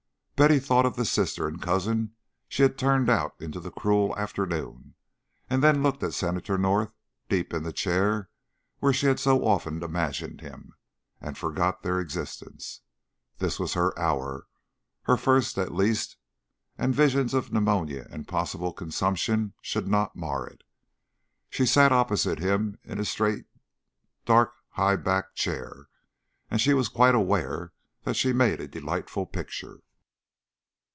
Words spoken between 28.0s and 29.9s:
that she made a delightful picture.